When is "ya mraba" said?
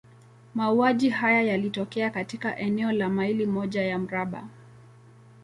3.83-4.47